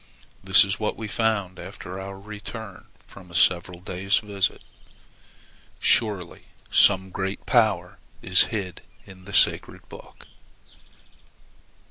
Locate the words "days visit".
3.79-4.63